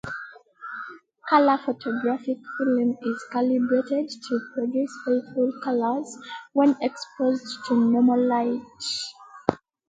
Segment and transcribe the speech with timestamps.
[1.29, 6.17] Color photographic film is calibrated to produce faithful colors
[6.53, 8.81] when exposed to normal light.